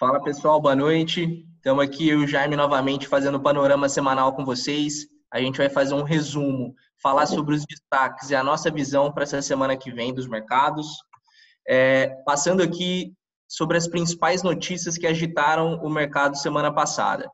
Fala 0.00 0.18
pessoal, 0.18 0.58
boa 0.58 0.74
noite. 0.74 1.46
Estamos 1.56 1.84
aqui 1.84 2.08
eu 2.08 2.22
e 2.22 2.24
o 2.24 2.26
Jaime 2.26 2.56
novamente 2.56 3.06
fazendo 3.06 3.34
o 3.34 3.42
panorama 3.42 3.86
semanal 3.86 4.34
com 4.34 4.46
vocês. 4.46 5.06
A 5.30 5.38
gente 5.38 5.58
vai 5.58 5.68
fazer 5.68 5.92
um 5.92 6.02
resumo, 6.02 6.74
falar 7.02 7.26
sobre 7.26 7.54
os 7.54 7.66
destaques 7.66 8.30
e 8.30 8.34
a 8.34 8.42
nossa 8.42 8.70
visão 8.70 9.12
para 9.12 9.24
essa 9.24 9.42
semana 9.42 9.76
que 9.76 9.92
vem 9.92 10.14
dos 10.14 10.26
mercados. 10.26 10.86
É, 11.68 12.06
passando 12.24 12.62
aqui 12.62 13.12
sobre 13.46 13.76
as 13.76 13.86
principais 13.86 14.42
notícias 14.42 14.96
que 14.96 15.06
agitaram 15.06 15.74
o 15.82 15.90
mercado 15.90 16.38
semana 16.38 16.72
passada. 16.72 17.30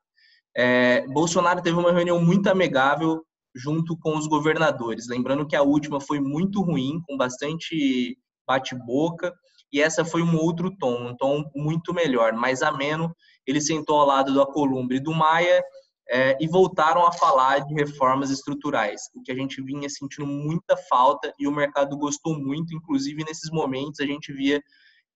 É, 0.56 1.06
Bolsonaro 1.06 1.62
teve 1.62 1.78
uma 1.78 1.92
reunião 1.92 2.20
muito 2.20 2.48
amigável 2.48 3.24
junto 3.54 3.96
com 3.96 4.18
os 4.18 4.26
governadores. 4.26 5.06
Lembrando 5.06 5.46
que 5.46 5.54
a 5.54 5.62
última 5.62 6.00
foi 6.00 6.18
muito 6.18 6.60
ruim, 6.62 7.00
com 7.06 7.16
bastante 7.16 8.18
bate-boca 8.44 9.32
e 9.72 9.80
essa 9.80 10.04
foi 10.04 10.22
um 10.22 10.36
outro 10.36 10.74
tom, 10.76 11.08
um 11.08 11.16
tom 11.16 11.44
muito 11.54 11.92
melhor, 11.92 12.32
mais 12.32 12.62
ameno. 12.62 13.14
Ele 13.46 13.60
sentou 13.60 14.00
ao 14.00 14.06
lado 14.06 14.32
do 14.32 14.40
Acolumbre 14.40 14.96
e 14.96 15.02
do 15.02 15.12
Maia 15.12 15.62
é, 16.08 16.36
e 16.40 16.46
voltaram 16.46 17.04
a 17.04 17.12
falar 17.12 17.60
de 17.60 17.74
reformas 17.74 18.30
estruturais, 18.30 19.02
o 19.14 19.22
que 19.22 19.32
a 19.32 19.34
gente 19.34 19.60
vinha 19.60 19.88
sentindo 19.88 20.26
muita 20.26 20.76
falta 20.76 21.32
e 21.38 21.48
o 21.48 21.52
mercado 21.52 21.96
gostou 21.96 22.38
muito, 22.38 22.74
inclusive 22.74 23.24
nesses 23.24 23.50
momentos 23.50 24.00
a 24.00 24.06
gente 24.06 24.32
via 24.32 24.62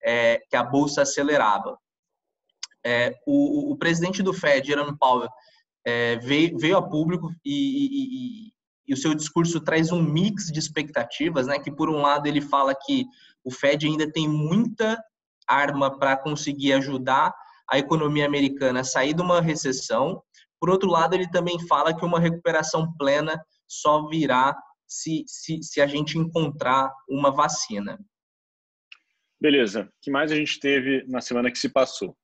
é, 0.03 0.41
que 0.49 0.57
a 0.57 0.65
bolsa 0.65 1.03
acelerava. 1.03 1.79
É, 2.85 3.15
o, 3.27 3.73
o, 3.73 3.77
presidente 3.77 4.23
do 4.23 4.33
Fed, 4.33 4.67
Jerome 4.67 4.97
Powell, 4.99 5.29
é, 5.85 6.17
veio, 6.17 6.59
veio, 6.59 6.77
a 6.77 6.83
público 6.83 7.31
e, 7.45 7.53
e, 7.53 7.87
e, 8.49 8.53
e, 8.89 8.95
o 8.95 8.97
seu 8.97 9.15
discurso 9.15 9.61
traz 9.61 9.93
um 9.93 10.03
mix 10.03 10.47
de 10.47 10.59
expectativas, 10.59 11.47
né? 11.47 11.59
Que 11.59 11.71
por 11.71 11.91
um 11.91 12.01
lado 12.01 12.27
ele 12.27 12.41
fala 12.41 12.75
que 12.75 13.05
o 13.45 13.51
Fed 13.51 13.87
ainda 13.87 14.11
tem 14.11 14.29
muita 14.29 15.03
arma 15.47 15.99
para 15.99 16.17
conseguir 16.17 16.73
ajudar 16.75 17.35
a 17.71 17.79
economia 17.79 18.27
americana 18.27 18.81
a 18.81 18.85
sair 18.85 19.15
de 19.15 19.23
uma 19.23 19.41
recessão. 19.41 20.23
Por 20.61 20.71
outro 20.71 20.89
lado, 20.89 21.15
ele 21.15 21.29
também 21.31 21.59
fala 21.67 21.97
que 21.97 22.05
uma 22.05 22.21
recuperação 22.21 22.93
plena 22.99 23.41
só 23.67 24.07
virá 24.09 24.57
se, 24.87 25.25
se, 25.27 25.63
se 25.63 25.81
a 25.81 25.87
gente 25.87 26.19
encontrar 26.19 26.93
uma 27.09 27.31
vacina. 27.31 27.99
Beleza. 29.41 29.85
O 29.85 29.89
que 30.03 30.11
mais 30.11 30.31
a 30.31 30.37
gente 30.37 30.59
teve 30.59 31.05
na 31.09 31.21
semana 31.21 31.51
que 31.51 31.59
se 31.59 31.69
passou? 31.69 32.17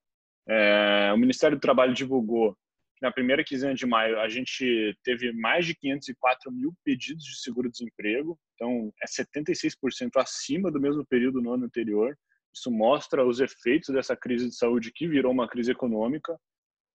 É, 0.49 1.13
o 1.15 1.19
Ministério 1.19 1.57
do 1.57 1.61
Trabalho 1.61 1.95
divulgou 1.95 2.55
que 2.97 3.03
na 3.03 3.13
primeira 3.13 3.45
quinzena 3.45 3.75
de 3.75 3.87
maio 3.87 4.19
a 4.21 4.29
gente 4.29 4.97
teve 5.03 5.33
mais 5.33 5.67
de 5.67 5.75
504 5.75 6.51
mil 6.53 6.75
pedidos 6.85 7.25
de 7.25 7.41
seguro-desemprego, 7.41 8.39
então 8.57 8.93
é 9.03 9.07
76% 9.07 10.11
acima 10.17 10.73
do 10.73 10.81
mesmo 10.81 11.07
período 11.07 11.41
no 11.41 11.53
ano 11.53 11.67
anterior. 11.67 12.19
Isso 12.53 12.71
mostra 12.71 13.25
os 13.25 13.39
efeitos 13.39 13.95
dessa 13.95 14.17
crise 14.17 14.49
de 14.49 14.57
saúde 14.57 14.91
que 14.93 15.07
virou 15.07 15.31
uma 15.31 15.47
crise 15.47 15.71
econômica. 15.71 16.37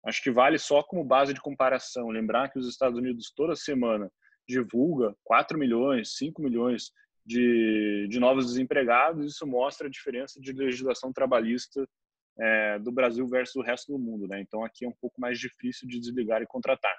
Acho 0.03 0.22
que 0.23 0.31
vale 0.31 0.58
só 0.58 0.81
como 0.81 1.06
base 1.06 1.34
de 1.34 1.40
comparação 1.40 2.09
lembrar 2.09 2.50
que 2.50 2.58
os 2.58 2.68
Estados 2.68 2.98
Unidos 2.98 3.31
toda 3.36 3.56
semana 3.56 4.12
divulga 4.48 5.16
4 5.23 5.58
milhões, 5.58 6.18
5 6.18 6.42
milhões 6.42 6.92
de, 7.23 8.08
de 8.09 8.20
novos 8.20 8.48
desempregados. 8.48 9.25
Isso 9.25 9.46
mostra 9.46 9.88
a 9.88 9.92
diferença 9.92 10.42
de 10.42 10.52
legislação 10.52 11.14
trabalhista 11.14 11.88
é, 12.40 12.80
do 12.80 12.92
Brasil 12.92 13.28
versus 13.28 13.56
o 13.56 13.62
resto 13.62 13.92
do 13.92 14.00
mundo, 14.00 14.28
né? 14.28 14.42
Então 14.42 14.66
aqui 14.66 14.86
é 14.86 14.90
um 14.90 14.96
pouco 15.00 15.22
mais 15.22 15.40
difícil 15.40 15.88
de 15.88 16.00
desligar 16.00 16.42
e 16.42 16.48
contratar. 16.48 16.98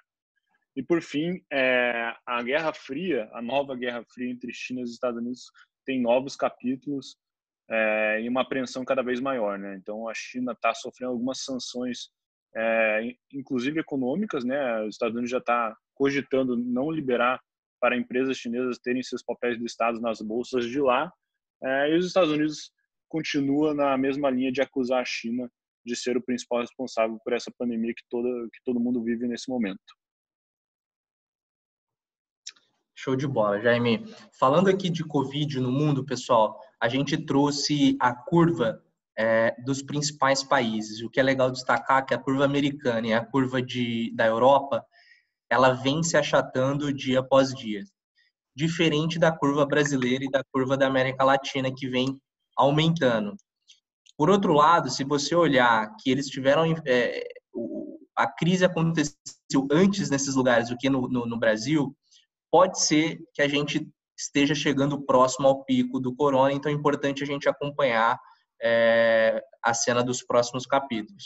E 0.75 0.83
por 0.83 1.03
fim, 1.03 1.45
é, 1.53 2.15
a 2.27 2.43
Guerra 2.43 2.73
Fria, 2.73 3.29
a 3.33 3.43
nova 3.43 3.77
Guerra 3.77 4.05
Fria 4.13 4.31
entre 4.31 4.53
China 4.53 4.81
e 4.81 4.85
Estados 4.85 5.21
Unidos 5.21 5.51
tem 5.85 6.01
novos 6.01 6.35
capítulos 6.35 7.17
é, 7.71 8.23
e 8.23 8.29
uma 8.29 8.41
apreensão 8.41 8.85
cada 8.85 9.03
vez 9.03 9.21
maior, 9.21 9.59
né? 9.59 9.77
Então 9.77 10.09
a 10.09 10.15
China 10.15 10.53
está 10.53 10.75
sofrendo 10.75 11.13
algumas 11.13 11.45
sanções, 11.45 12.09
é, 12.57 13.15
inclusive 13.33 13.81
econômicas, 13.81 14.45
né? 14.45 14.83
Os 14.83 14.95
Estados 14.95 15.15
Unidos 15.15 15.31
já 15.31 15.39
está 15.39 15.77
cogitando 15.95 16.57
não 16.57 16.91
liberar 16.91 17.41
para 17.81 17.97
empresas 17.97 18.39
chinesas 18.39 18.79
terem 18.79 19.03
seus 19.03 19.23
papéis 19.23 19.59
listados 19.59 20.01
nas 20.01 20.21
bolsas 20.21 20.65
de 20.65 20.81
lá. 20.81 21.13
E 21.89 21.97
os 21.97 22.07
Estados 22.07 22.31
Unidos 22.31 22.73
continua 23.09 23.75
na 23.75 23.97
mesma 23.97 24.31
linha 24.31 24.51
de 24.51 24.61
acusar 24.61 25.03
a 25.03 25.05
China 25.05 25.51
de 25.85 25.97
ser 25.97 26.17
o 26.17 26.23
principal 26.23 26.61
responsável 26.61 27.19
por 27.25 27.33
essa 27.33 27.53
pandemia 27.59 27.93
que, 27.95 28.05
toda, 28.09 28.29
que 28.53 28.61
todo 28.65 28.81
mundo 28.81 29.03
vive 29.03 29.27
nesse 29.27 29.51
momento. 29.51 29.81
Show 33.03 33.17
de 33.17 33.27
bola, 33.27 33.61
Jaime. 33.61 34.07
Falando 34.39 34.69
aqui 34.69 34.89
de 34.89 35.03
Covid 35.03 35.59
no 35.59 35.73
mundo, 35.73 36.05
pessoal, 36.05 36.57
a 36.81 36.89
gente 36.89 37.17
trouxe 37.17 37.97
a 38.01 38.15
curva 38.15 38.81
é, 39.19 39.57
dos 39.65 39.83
principais 39.83 40.45
países. 40.45 41.03
O 41.03 41.11
que 41.11 41.19
é 41.19 41.23
legal 41.25 41.51
destacar 41.51 42.03
é 42.03 42.07
que 42.07 42.15
a 42.15 42.19
curva 42.19 42.45
americana 42.45 43.09
e 43.09 43.13
a 43.13 43.25
curva 43.25 43.61
de, 43.61 44.15
da 44.15 44.25
Europa, 44.27 44.87
ela 45.51 45.73
vem 45.73 46.01
se 46.05 46.17
achatando 46.17 46.93
dia 46.93 47.19
após 47.19 47.53
dia. 47.53 47.83
Diferente 48.55 49.19
da 49.19 49.37
curva 49.37 49.67
brasileira 49.67 50.25
e 50.25 50.31
da 50.31 50.45
curva 50.53 50.77
da 50.77 50.87
América 50.87 51.25
Latina, 51.25 51.75
que 51.75 51.89
vem 51.89 52.17
aumentando. 52.57 53.35
Por 54.17 54.31
outro 54.31 54.53
lado, 54.53 54.89
se 54.89 55.03
você 55.03 55.35
olhar 55.35 55.93
que 56.01 56.09
eles 56.09 56.29
tiveram 56.29 56.73
é, 56.87 57.27
a 58.17 58.29
crise 58.29 58.65
aconteceu 58.65 59.67
antes 59.73 60.09
nesses 60.09 60.37
lugares 60.37 60.69
do 60.69 60.77
que 60.77 60.89
no, 60.89 61.09
no, 61.09 61.27
no, 61.27 61.37
Brasil, 61.37 61.97
pode 62.53 62.79
ser 62.79 63.19
que 63.33 63.41
a 63.41 63.49
gente 63.49 63.89
esteja 64.17 64.55
chegando 64.55 65.01
próximo 65.01 65.49
ao 65.49 65.65
pico 65.65 65.99
do 65.99 66.15
corona, 66.15 66.53
então 66.53 66.71
é 66.71 66.75
importante 66.75 67.23
a 67.23 67.27
gente 67.27 67.49
acompanhar 67.49 68.21
é, 68.63 69.43
a 69.65 69.73
cena 69.73 70.05
dos 70.05 70.23
próximos 70.23 70.67
capítulos. 70.67 71.25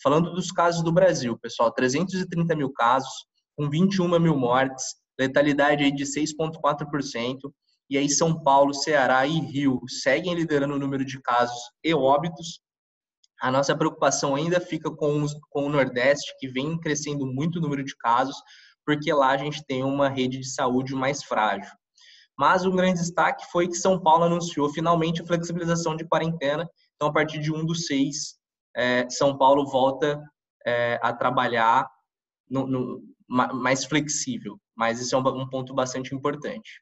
Falando 0.00 0.32
dos 0.32 0.52
casos 0.52 0.84
do 0.84 0.92
Brasil, 0.92 1.36
pessoal, 1.36 1.72
330 1.72 2.54
mil 2.54 2.72
casos, 2.72 3.26
com 3.56 3.68
21 3.68 4.18
mil 4.20 4.36
mortes, 4.36 4.94
letalidade 5.18 5.82
aí 5.82 5.90
de 5.90 6.04
6,4%, 6.04 7.52
e 7.90 7.98
aí 7.98 8.08
São 8.08 8.40
Paulo, 8.42 8.72
Ceará 8.72 9.26
e 9.26 9.40
Rio 9.40 9.80
seguem 9.88 10.34
liderando 10.34 10.74
o 10.74 10.78
número 10.78 11.04
de 11.04 11.20
casos 11.20 11.58
e 11.82 11.92
óbitos. 11.92 12.60
A 13.40 13.50
nossa 13.50 13.76
preocupação 13.76 14.36
ainda 14.36 14.60
fica 14.60 14.90
com, 14.90 15.22
os, 15.22 15.34
com 15.50 15.66
o 15.66 15.68
Nordeste, 15.68 16.34
que 16.38 16.48
vem 16.48 16.78
crescendo 16.78 17.26
muito 17.26 17.58
o 17.58 17.62
número 17.62 17.82
de 17.82 17.96
casos, 17.96 18.36
porque 18.88 19.12
lá 19.12 19.32
a 19.32 19.36
gente 19.36 19.62
tem 19.66 19.84
uma 19.84 20.08
rede 20.08 20.38
de 20.38 20.48
saúde 20.48 20.94
mais 20.94 21.22
frágil. 21.22 21.70
Mas 22.38 22.64
um 22.64 22.74
grande 22.74 23.00
destaque 23.00 23.44
foi 23.52 23.68
que 23.68 23.74
São 23.74 24.02
Paulo 24.02 24.24
anunciou 24.24 24.72
finalmente 24.72 25.20
a 25.20 25.26
flexibilização 25.26 25.94
de 25.94 26.08
quarentena. 26.08 26.66
Então, 26.96 27.08
a 27.08 27.12
partir 27.12 27.38
de 27.38 27.52
1 27.52 27.66
do 27.66 27.74
6, 27.74 28.38
é, 28.74 29.06
São 29.10 29.36
Paulo 29.36 29.66
volta 29.66 30.18
é, 30.66 30.98
a 31.02 31.12
trabalhar 31.12 31.86
no, 32.48 32.66
no, 32.66 33.02
mais 33.28 33.84
flexível. 33.84 34.58
Mas 34.74 35.02
isso 35.02 35.14
é 35.14 35.18
um, 35.18 35.42
um 35.42 35.50
ponto 35.50 35.74
bastante 35.74 36.14
importante. 36.14 36.80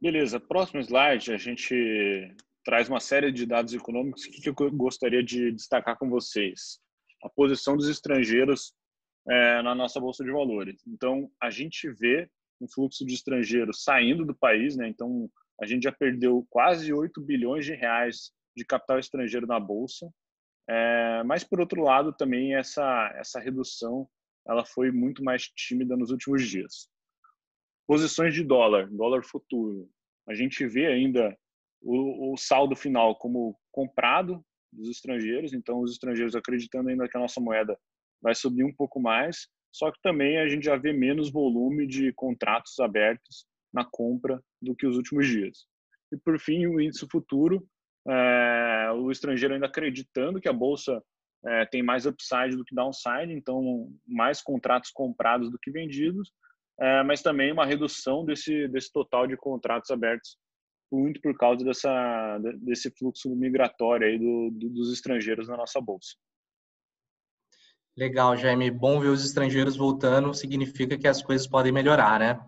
Beleza, 0.00 0.38
próximo 0.38 0.80
slide 0.82 1.32
a 1.32 1.36
gente 1.36 2.32
traz 2.64 2.88
uma 2.88 3.00
série 3.00 3.32
de 3.32 3.44
dados 3.44 3.74
econômicos 3.74 4.24
que 4.24 4.48
eu 4.48 4.54
gostaria 4.70 5.24
de 5.24 5.50
destacar 5.50 5.98
com 5.98 6.08
vocês. 6.08 6.78
A 7.24 7.28
posição 7.28 7.76
dos 7.76 7.88
estrangeiros 7.88 8.72
é, 9.28 9.62
na 9.62 9.74
nossa 9.74 10.00
bolsa 10.00 10.24
de 10.24 10.30
valores. 10.30 10.82
Então, 10.86 11.30
a 11.40 11.50
gente 11.50 11.88
vê 11.90 12.28
um 12.60 12.68
fluxo 12.68 13.04
de 13.04 13.14
estrangeiros 13.14 13.82
saindo 13.82 14.24
do 14.24 14.34
país, 14.34 14.76
né? 14.76 14.88
Então, 14.88 15.30
a 15.60 15.66
gente 15.66 15.84
já 15.84 15.92
perdeu 15.92 16.46
quase 16.50 16.92
8 16.92 17.20
bilhões 17.20 17.64
de 17.64 17.74
reais 17.74 18.32
de 18.56 18.64
capital 18.64 18.98
estrangeiro 18.98 19.46
na 19.46 19.58
bolsa. 19.58 20.10
É, 20.68 21.22
mas 21.24 21.44
por 21.44 21.60
outro 21.60 21.82
lado, 21.82 22.12
também 22.12 22.54
essa 22.54 23.12
essa 23.16 23.38
redução 23.38 24.08
ela 24.46 24.64
foi 24.64 24.90
muito 24.90 25.22
mais 25.22 25.48
tímida 25.48 25.96
nos 25.96 26.10
últimos 26.10 26.46
dias. 26.46 26.88
Posições 27.86 28.34
de 28.34 28.42
dólar, 28.42 28.88
dólar 28.90 29.22
futuro. 29.24 29.88
A 30.28 30.34
gente 30.34 30.66
vê 30.66 30.86
ainda 30.86 31.36
o, 31.82 32.32
o 32.32 32.36
saldo 32.36 32.74
final 32.74 33.16
como 33.16 33.58
comprado 33.70 34.44
dos 34.72 34.88
estrangeiros, 34.88 35.52
então 35.52 35.80
os 35.80 35.92
estrangeiros 35.92 36.34
acreditando 36.34 36.88
ainda 36.88 37.08
que 37.08 37.16
a 37.16 37.20
nossa 37.20 37.40
moeda 37.40 37.78
vai 38.24 38.34
subir 38.34 38.64
um 38.64 38.72
pouco 38.72 38.98
mais, 38.98 39.46
só 39.70 39.92
que 39.92 40.00
também 40.00 40.38
a 40.38 40.48
gente 40.48 40.64
já 40.64 40.76
vê 40.76 40.92
menos 40.92 41.30
volume 41.30 41.86
de 41.86 42.10
contratos 42.14 42.80
abertos 42.80 43.44
na 43.72 43.84
compra 43.84 44.42
do 44.62 44.74
que 44.74 44.86
os 44.86 44.96
últimos 44.96 45.28
dias. 45.28 45.66
E 46.10 46.16
por 46.16 46.40
fim, 46.40 46.66
o 46.66 46.80
índice 46.80 47.06
futuro, 47.10 47.66
é, 48.08 48.90
o 48.94 49.10
estrangeiro 49.10 49.52
ainda 49.52 49.66
acreditando 49.66 50.40
que 50.40 50.48
a 50.48 50.52
bolsa 50.52 51.02
é, 51.44 51.66
tem 51.66 51.82
mais 51.82 52.06
upside 52.06 52.56
do 52.56 52.64
que 52.64 52.74
downside, 52.74 53.32
então 53.32 53.92
mais 54.06 54.40
contratos 54.40 54.90
comprados 54.90 55.50
do 55.50 55.58
que 55.58 55.70
vendidos, 55.70 56.32
é, 56.80 57.02
mas 57.02 57.20
também 57.20 57.52
uma 57.52 57.66
redução 57.66 58.24
desse, 58.24 58.66
desse 58.68 58.90
total 58.90 59.26
de 59.26 59.36
contratos 59.36 59.90
abertos, 59.90 60.38
muito 60.90 61.20
por 61.20 61.36
causa 61.36 61.64
dessa, 61.64 62.38
desse 62.62 62.90
fluxo 62.96 63.34
migratório 63.34 64.06
aí 64.06 64.18
do, 64.18 64.50
do, 64.50 64.70
dos 64.70 64.92
estrangeiros 64.92 65.48
na 65.48 65.56
nossa 65.56 65.80
bolsa. 65.80 66.14
Legal, 67.96 68.36
Jaime. 68.36 68.70
Bom 68.70 69.00
ver 69.00 69.08
os 69.08 69.24
estrangeiros 69.24 69.76
voltando, 69.76 70.34
significa 70.34 70.98
que 70.98 71.06
as 71.06 71.22
coisas 71.22 71.46
podem 71.46 71.72
melhorar, 71.72 72.18
né? 72.18 72.40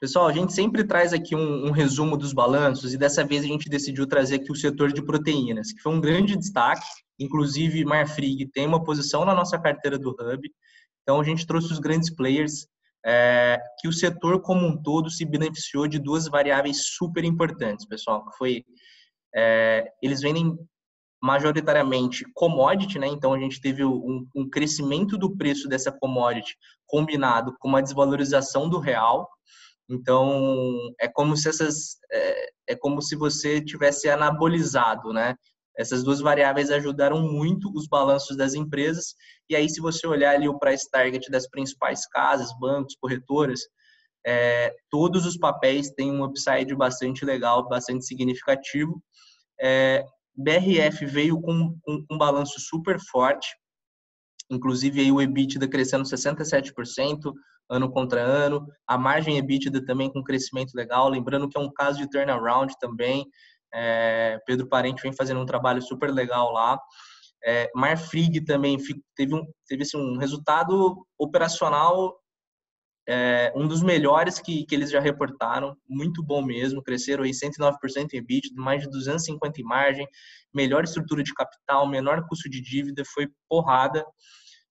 Pessoal, 0.00 0.26
a 0.26 0.32
gente 0.32 0.52
sempre 0.52 0.82
traz 0.82 1.12
aqui 1.12 1.36
um, 1.36 1.66
um, 1.66 1.70
resumo 1.70 2.16
dos 2.16 2.32
balanços 2.32 2.92
e 2.92 2.98
dessa 2.98 3.24
vez 3.24 3.44
a 3.44 3.46
gente 3.46 3.68
decidiu 3.68 4.04
trazer 4.04 4.36
aqui 4.36 4.50
o 4.50 4.56
setor 4.56 4.92
de 4.92 5.00
proteínas, 5.00 5.72
que 5.72 5.80
foi 5.80 5.92
um 5.92 6.00
grande 6.00 6.36
destaque 6.36 6.84
Inclusive, 7.22 7.84
Marfrig 7.84 8.46
tem 8.46 8.66
uma 8.66 8.82
posição 8.82 9.24
na 9.24 9.34
nossa 9.34 9.58
carteira 9.58 9.98
do 9.98 10.10
Hub. 10.10 10.50
Então, 11.02 11.20
a 11.20 11.24
gente 11.24 11.46
trouxe 11.46 11.72
os 11.72 11.78
grandes 11.78 12.14
players 12.14 12.66
é, 13.04 13.58
que 13.78 13.88
o 13.88 13.92
setor 13.92 14.40
como 14.40 14.66
um 14.66 14.80
todo 14.80 15.10
se 15.10 15.24
beneficiou 15.24 15.86
de 15.86 15.98
duas 15.98 16.28
variáveis 16.28 16.94
super 16.94 17.24
importantes, 17.24 17.86
pessoal, 17.86 18.24
que 18.24 18.36
foi 18.36 18.64
é, 19.34 19.90
eles 20.02 20.20
vendem 20.20 20.56
majoritariamente 21.22 22.24
commodity, 22.34 22.98
né? 22.98 23.06
Então 23.06 23.32
a 23.32 23.38
gente 23.38 23.60
teve 23.60 23.84
um, 23.84 24.26
um, 24.34 24.50
crescimento 24.50 25.16
do 25.16 25.36
preço 25.36 25.68
dessa 25.68 25.92
commodity 25.92 26.56
combinado 26.84 27.54
com 27.60 27.68
uma 27.68 27.82
desvalorização 27.82 28.68
do 28.68 28.80
real. 28.80 29.28
Então 29.88 30.76
é 31.00 31.06
como 31.06 31.36
se 31.36 31.48
essas 31.48 31.96
é, 32.10 32.50
é 32.70 32.76
como 32.76 33.00
se 33.00 33.14
você 33.14 33.60
tivesse 33.60 34.08
anabolizado, 34.08 35.12
né? 35.12 35.36
Essas 35.78 36.02
duas 36.02 36.20
variáveis 36.20 36.70
ajudaram 36.70 37.20
muito 37.22 37.72
os 37.74 37.86
balanços 37.86 38.36
das 38.36 38.54
empresas. 38.54 39.14
E 39.48 39.56
aí, 39.56 39.70
se 39.70 39.80
você 39.80 40.06
olhar 40.06 40.34
ali 40.34 40.46
o 40.46 40.58
price 40.58 40.90
target 40.90 41.30
das 41.30 41.48
principais 41.48 42.06
casas, 42.06 42.50
bancos, 42.58 42.94
corretoras, 43.00 43.60
é, 44.26 44.74
todos 44.90 45.24
os 45.24 45.38
papéis 45.38 45.90
têm 45.90 46.10
um 46.10 46.24
upside 46.24 46.74
bastante 46.74 47.24
legal, 47.24 47.66
bastante 47.68 48.04
significativo. 48.04 49.02
É, 49.58 50.04
BRF 50.34 51.04
veio 51.06 51.40
com, 51.40 51.76
com 51.82 52.04
um 52.10 52.18
balanço 52.18 52.58
super 52.58 52.98
forte, 53.10 53.48
inclusive 54.50 55.00
aí 55.00 55.12
o 55.12 55.20
EBITDA 55.20 55.68
crescendo 55.68 56.04
67% 56.04 57.32
ano 57.70 57.90
contra 57.90 58.20
ano, 58.20 58.66
a 58.86 58.98
margem 58.98 59.38
EBITDA 59.38 59.84
também 59.84 60.12
com 60.12 60.22
crescimento 60.22 60.74
legal, 60.74 61.08
lembrando 61.08 61.48
que 61.48 61.56
é 61.56 61.60
um 61.60 61.72
caso 61.72 61.98
de 61.98 62.10
turnaround 62.10 62.74
também, 62.78 63.26
é, 63.74 64.38
Pedro 64.46 64.68
Parente 64.68 65.02
vem 65.02 65.12
fazendo 65.12 65.40
um 65.40 65.46
trabalho 65.46 65.80
super 65.80 66.10
legal 66.10 66.52
lá. 66.52 66.78
É, 67.44 67.70
Marfrig 67.74 68.44
também 68.44 68.76
teve, 69.16 69.34
um, 69.34 69.44
teve 69.66 69.82
assim, 69.82 69.96
um 69.96 70.18
resultado 70.18 71.04
operacional 71.18 72.16
é, 73.08 73.52
um 73.56 73.66
dos 73.66 73.82
melhores 73.82 74.38
que, 74.38 74.64
que 74.64 74.74
eles 74.74 74.90
já 74.90 75.00
reportaram, 75.00 75.76
muito 75.88 76.22
bom 76.22 76.42
mesmo, 76.42 76.82
cresceram 76.82 77.24
aí 77.24 77.30
109% 77.30 78.12
em 78.12 78.18
EBITDA, 78.18 78.54
mais 78.54 78.82
de 78.82 78.90
250 78.90 79.60
em 79.60 79.64
margem, 79.64 80.06
melhor 80.54 80.84
estrutura 80.84 81.22
de 81.22 81.34
capital, 81.34 81.88
menor 81.88 82.26
custo 82.28 82.48
de 82.48 82.60
dívida, 82.60 83.02
foi 83.12 83.28
porrada. 83.48 84.04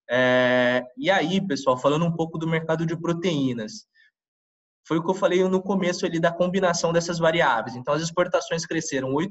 É, 0.10 0.84
e 0.98 1.10
aí, 1.10 1.46
pessoal, 1.46 1.78
falando 1.78 2.06
um 2.06 2.16
pouco 2.16 2.38
do 2.38 2.48
mercado 2.48 2.86
de 2.86 3.00
proteínas, 3.00 3.86
foi 4.88 4.98
o 4.98 5.04
que 5.04 5.10
eu 5.10 5.16
falei 5.16 5.44
no 5.48 5.62
começo 5.62 6.06
ali 6.06 6.20
da 6.20 6.32
combinação 6.32 6.92
dessas 6.92 7.20
variáveis. 7.20 7.76
Então, 7.76 7.94
as 7.94 8.02
exportações 8.02 8.66
cresceram 8.66 9.14
8%, 9.14 9.30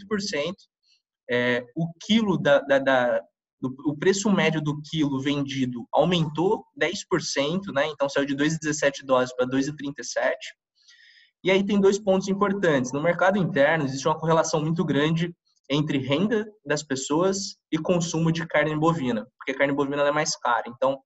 é, 1.31 1.64
o 1.76 1.91
quilo 2.00 2.37
da, 2.37 2.61
da, 2.61 2.79
da 2.79 3.23
o 3.62 3.96
preço 3.96 4.30
médio 4.30 4.60
do 4.60 4.80
quilo 4.80 5.20
vendido 5.20 5.86
aumentou 5.92 6.64
10%, 6.80 7.72
né? 7.74 7.86
Então 7.88 8.08
saiu 8.08 8.24
de 8.24 8.34
2,17 8.34 9.04
dólares 9.04 9.34
para 9.34 9.46
2,37. 9.46 10.34
E 11.42 11.50
aí 11.50 11.64
tem 11.64 11.80
dois 11.80 11.98
pontos 11.98 12.28
importantes. 12.28 12.92
No 12.92 13.02
mercado 13.02 13.38
interno 13.38 13.84
existe 13.84 14.06
uma 14.06 14.18
correlação 14.18 14.60
muito 14.60 14.84
grande 14.84 15.34
entre 15.70 15.98
renda 15.98 16.46
das 16.66 16.82
pessoas 16.82 17.56
e 17.70 17.78
consumo 17.78 18.32
de 18.32 18.46
carne 18.46 18.76
bovina, 18.76 19.26
porque 19.38 19.52
a 19.52 19.58
carne 19.58 19.72
bovina 19.72 20.02
é 20.02 20.10
mais 20.10 20.36
cara. 20.36 20.64
Então, 20.66 21.00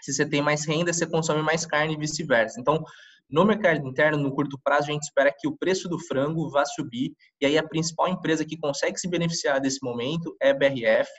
se 0.00 0.12
você 0.12 0.24
tem 0.24 0.40
mais 0.40 0.64
renda, 0.64 0.92
você 0.92 1.06
consome 1.06 1.42
mais 1.42 1.66
carne 1.66 1.94
e 1.94 1.98
vice-versa. 1.98 2.60
Então, 2.60 2.82
no 3.28 3.44
mercado 3.44 3.86
interno, 3.86 4.16
no 4.16 4.32
curto 4.32 4.58
prazo, 4.62 4.88
a 4.88 4.92
gente 4.92 5.02
espera 5.02 5.34
que 5.36 5.48
o 5.48 5.56
preço 5.56 5.88
do 5.88 5.98
frango 5.98 6.48
vá 6.48 6.64
subir, 6.64 7.12
e 7.40 7.46
aí 7.46 7.58
a 7.58 7.66
principal 7.66 8.06
empresa 8.06 8.44
que 8.44 8.56
consegue 8.56 8.98
se 8.98 9.08
beneficiar 9.08 9.60
desse 9.60 9.78
momento 9.82 10.36
é 10.40 10.50
a 10.50 10.54
BRF. 10.54 11.10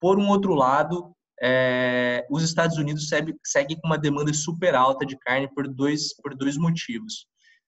Por 0.00 0.18
um 0.18 0.28
outro 0.28 0.54
lado, 0.54 1.14
é, 1.40 2.26
os 2.30 2.42
Estados 2.42 2.76
Unidos 2.76 3.08
seguem 3.08 3.34
segue 3.44 3.76
com 3.80 3.86
uma 3.86 3.98
demanda 3.98 4.32
super 4.32 4.74
alta 4.74 5.06
de 5.06 5.16
carne 5.18 5.48
por 5.54 5.68
dois, 5.68 6.14
por 6.22 6.34
dois 6.34 6.56
motivos. 6.56 7.26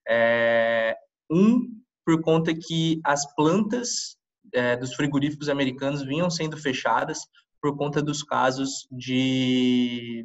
É, 0.08 0.96
um, 1.30 1.80
por 2.04 2.20
conta 2.22 2.52
que 2.54 3.00
as 3.04 3.32
plantas 3.34 4.16
é, 4.52 4.76
dos 4.76 4.94
frigoríficos 4.94 5.48
americanos 5.48 6.02
vinham 6.02 6.28
sendo 6.30 6.56
fechadas 6.56 7.20
por 7.62 7.76
conta 7.76 8.02
dos 8.02 8.22
casos 8.22 8.86
de, 8.90 10.24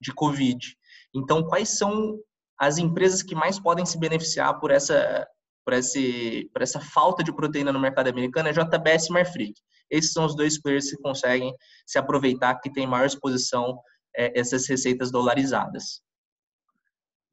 de 0.00 0.12
Covid. 0.12 0.76
Então, 1.14 1.44
quais 1.44 1.70
são 1.70 2.18
as 2.58 2.78
empresas 2.78 3.22
que 3.22 3.34
mais 3.34 3.58
podem 3.58 3.86
se 3.86 3.98
beneficiar 3.98 4.58
por 4.60 4.70
essa, 4.70 5.26
por, 5.64 5.74
esse, 5.74 6.48
por 6.52 6.62
essa 6.62 6.80
falta 6.80 7.22
de 7.22 7.34
proteína 7.34 7.72
no 7.72 7.80
mercado 7.80 8.08
americano 8.08 8.48
é 8.48 8.52
JBS 8.52 9.08
Marfrig. 9.08 9.54
Esses 9.92 10.12
são 10.12 10.24
os 10.24 10.34
dois 10.34 10.60
players 10.60 10.90
que 10.90 10.96
conseguem 10.96 11.54
se 11.86 11.98
aproveitar, 11.98 12.58
que 12.60 12.72
tem 12.72 12.86
maior 12.86 13.04
exposição 13.04 13.78
é, 14.16 14.38
essas 14.38 14.66
receitas 14.66 15.12
dolarizadas. 15.12 16.02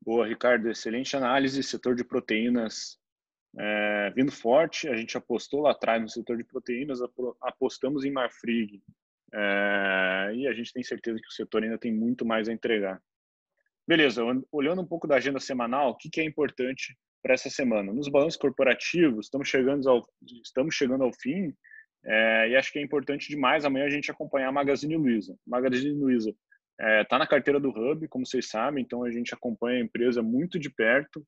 Boa, 0.02 0.28
Ricardo, 0.28 0.70
excelente 0.70 1.16
análise. 1.16 1.64
Setor 1.64 1.96
de 1.96 2.04
proteínas 2.04 3.00
é, 3.58 4.12
vindo 4.14 4.32
forte. 4.32 4.90
A 4.90 4.96
gente 4.96 5.18
apostou 5.18 5.62
lá 5.62 5.72
atrás 5.72 6.02
no 6.02 6.10
setor 6.10 6.38
de 6.38 6.44
proteínas, 6.44 7.00
apostamos 7.42 8.04
em 8.04 8.12
Marfrig. 8.12 8.84
É, 9.34 10.32
e 10.36 10.48
a 10.48 10.54
gente 10.54 10.74
tem 10.74 10.84
certeza 10.84 11.20
que 11.20 11.28
o 11.28 11.32
setor 11.32 11.64
ainda 11.64 11.78
tem 11.78 11.94
muito 11.94 12.26
mais 12.26 12.50
a 12.50 12.54
entregar. 12.54 13.02
Beleza, 13.88 14.22
olhando 14.52 14.82
um 14.82 14.86
pouco 14.86 15.08
da 15.08 15.16
agenda 15.16 15.40
semanal, 15.40 15.92
o 15.92 15.96
que, 15.96 16.10
que 16.10 16.22
é 16.22 16.24
importante 16.24 16.96
para 17.24 17.34
essa 17.34 17.50
semana? 17.50 17.92
Nos 17.94 18.08
balanços 18.08 18.38
corporativos, 18.38 19.26
estamos 19.26 19.48
chegando 19.48 19.90
ao, 19.90 20.08
estamos 20.44 20.76
chegando 20.76 21.04
ao 21.04 21.12
fim 21.14 21.54
é, 22.06 22.50
e 22.50 22.56
acho 22.56 22.72
que 22.72 22.80
é 22.80 22.82
importante 22.82 23.30
demais 23.30 23.66
amanhã 23.66 23.86
a 23.86 23.90
gente 23.90 24.10
acompanhar 24.10 24.50
a 24.50 24.52
Magazine 24.52 24.96
Luiza. 24.96 25.36
Magazine 25.46 26.00
Luiza 26.00 26.30
está 26.30 26.90
é, 26.90 27.04
tá 27.04 27.18
na 27.18 27.28
carteira 27.28 27.60
do 27.60 27.70
Hub, 27.70 28.08
como 28.08 28.26
vocês 28.26 28.48
sabem, 28.50 28.84
então 28.84 29.04
a 29.04 29.12
gente 29.12 29.34
acompanha 29.34 29.80
a 29.80 29.84
empresa 29.84 30.22
muito 30.22 30.58
de 30.58 30.70
perto. 30.70 31.26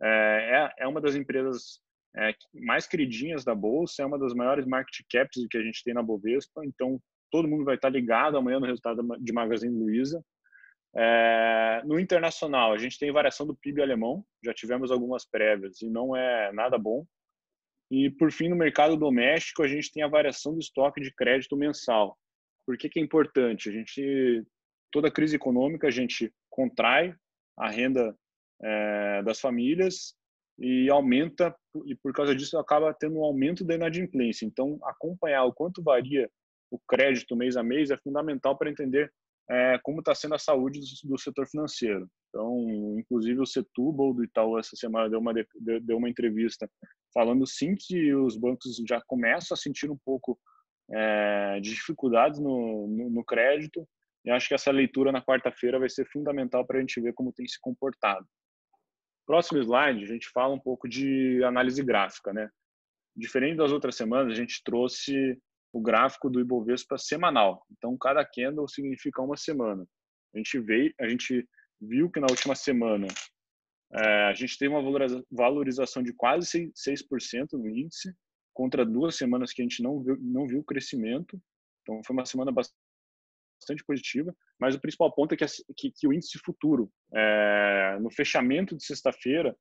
É, 0.00 0.72
é, 0.78 0.84
é 0.84 0.88
uma 0.88 1.00
das 1.00 1.14
empresas 1.14 1.80
é, 2.16 2.34
mais 2.52 2.86
queridinhas 2.86 3.44
da 3.44 3.54
Bolsa, 3.54 4.02
é 4.02 4.06
uma 4.06 4.18
das 4.18 4.34
maiores 4.34 4.66
market 4.66 5.04
caps 5.10 5.46
que 5.50 5.56
a 5.56 5.62
gente 5.62 5.82
tem 5.82 5.94
na 5.94 6.02
Bovespa, 6.02 6.64
então 6.64 7.00
todo 7.30 7.48
mundo 7.48 7.64
vai 7.64 7.76
estar 7.76 7.88
ligado 7.88 8.36
amanhã 8.36 8.60
no 8.60 8.66
resultado 8.66 9.02
de 9.18 9.32
Magazine 9.32 9.74
Luiza. 9.74 10.22
É, 10.94 11.80
no 11.86 11.98
internacional, 11.98 12.74
a 12.74 12.78
gente 12.78 12.98
tem 12.98 13.10
variação 13.10 13.46
do 13.46 13.56
PIB 13.56 13.80
alemão, 13.80 14.22
já 14.44 14.52
tivemos 14.52 14.90
algumas 14.90 15.24
prévias 15.24 15.80
e 15.80 15.88
não 15.88 16.14
é 16.14 16.52
nada 16.52 16.76
bom. 16.76 17.06
E, 17.92 18.08
por 18.08 18.32
fim, 18.32 18.48
no 18.48 18.56
mercado 18.56 18.96
doméstico, 18.96 19.62
a 19.62 19.68
gente 19.68 19.92
tem 19.92 20.02
a 20.02 20.08
variação 20.08 20.54
do 20.54 20.60
estoque 20.60 20.98
de 20.98 21.12
crédito 21.12 21.54
mensal. 21.54 22.16
Por 22.64 22.78
que, 22.78 22.88
que 22.88 22.98
é 22.98 23.02
importante? 23.02 23.68
A 23.68 23.72
gente, 23.72 24.42
toda 24.90 25.10
crise 25.10 25.36
econômica, 25.36 25.88
a 25.88 25.90
gente 25.90 26.32
contrai 26.48 27.14
a 27.54 27.68
renda 27.68 28.16
é, 28.62 29.22
das 29.22 29.38
famílias 29.38 30.14
e 30.58 30.88
aumenta, 30.88 31.54
e 31.84 31.94
por 31.96 32.14
causa 32.14 32.34
disso 32.34 32.56
acaba 32.56 32.94
tendo 32.98 33.18
um 33.18 33.24
aumento 33.24 33.62
da 33.62 33.74
inadimplência. 33.74 34.46
Então, 34.46 34.78
acompanhar 34.84 35.44
o 35.44 35.52
quanto 35.52 35.82
varia 35.82 36.30
o 36.70 36.78
crédito 36.88 37.36
mês 37.36 37.58
a 37.58 37.62
mês 37.62 37.90
é 37.90 37.98
fundamental 37.98 38.56
para 38.56 38.70
entender 38.70 39.12
é, 39.50 39.78
como 39.82 39.98
está 39.98 40.14
sendo 40.14 40.34
a 40.34 40.38
saúde 40.38 40.80
do, 40.80 41.10
do, 41.10 41.18
setor 41.18 41.46
financeiro. 41.46 42.08
Então, 42.32 42.98
inclusive 42.98 43.40
o 43.40 43.46
Setúbal 43.46 44.14
do 44.14 44.24
Itaú 44.24 44.58
essa 44.58 44.74
semana 44.74 45.10
deu 45.10 45.20
uma 45.20 45.34
deu 45.82 45.98
uma 45.98 46.08
entrevista 46.08 46.66
falando 47.12 47.46
sim 47.46 47.74
que 47.78 48.14
os 48.14 48.38
bancos 48.38 48.82
já 48.88 49.02
começam 49.06 49.54
a 49.54 49.58
sentir 49.58 49.90
um 49.90 49.98
pouco 50.02 50.38
é, 50.90 51.60
de 51.60 51.70
dificuldades 51.70 52.40
no, 52.40 52.88
no, 52.88 53.10
no 53.10 53.24
crédito. 53.24 53.86
E 54.24 54.30
acho 54.30 54.48
que 54.48 54.54
essa 54.54 54.70
leitura 54.70 55.12
na 55.12 55.22
quarta-feira 55.22 55.78
vai 55.78 55.90
ser 55.90 56.06
fundamental 56.06 56.64
para 56.66 56.78
a 56.78 56.80
gente 56.80 57.00
ver 57.02 57.12
como 57.12 57.34
tem 57.34 57.46
se 57.46 57.60
comportado. 57.60 58.26
Próximo 59.26 59.60
slide, 59.60 60.02
a 60.02 60.06
gente 60.06 60.30
fala 60.30 60.54
um 60.54 60.60
pouco 60.60 60.88
de 60.88 61.44
análise 61.44 61.82
gráfica, 61.82 62.32
né? 62.32 62.48
Diferente 63.14 63.58
das 63.58 63.72
outras 63.72 63.94
semanas, 63.94 64.32
a 64.32 64.34
gente 64.34 64.62
trouxe 64.64 65.38
o 65.70 65.82
gráfico 65.82 66.30
do 66.30 66.40
Ibovespa 66.40 66.96
semanal. 66.96 67.64
Então, 67.70 67.96
cada 67.98 68.24
candle 68.24 68.66
significa 68.68 69.20
uma 69.20 69.36
semana. 69.36 69.84
A 70.34 70.38
gente 70.38 70.58
veio, 70.60 70.94
a 70.98 71.08
gente 71.08 71.46
viu 71.82 72.10
que 72.10 72.20
na 72.20 72.28
última 72.30 72.54
semana 72.54 73.08
é, 73.92 74.24
a 74.28 74.32
gente 74.32 74.56
teve 74.56 74.74
uma 74.74 74.82
valorização 75.30 76.02
de 76.02 76.12
quase 76.12 76.72
6% 76.72 77.52
no 77.52 77.68
índice, 77.68 78.14
contra 78.54 78.84
duas 78.84 79.16
semanas 79.16 79.52
que 79.52 79.62
a 79.62 79.64
gente 79.64 79.82
não 79.82 80.02
viu, 80.02 80.16
não 80.20 80.46
viu 80.46 80.62
crescimento. 80.62 81.40
Então, 81.82 82.00
foi 82.06 82.14
uma 82.14 82.24
semana 82.24 82.52
bastante 82.52 83.84
positiva. 83.86 84.34
Mas 84.58 84.74
o 84.74 84.80
principal 84.80 85.12
ponto 85.12 85.34
é 85.34 85.36
que, 85.36 85.44
que, 85.76 85.90
que 85.90 86.06
o 86.06 86.12
índice 86.12 86.38
futuro, 86.38 86.90
é, 87.12 87.98
no 88.00 88.10
fechamento 88.10 88.76
de 88.76 88.84
sexta-feira, 88.84 89.56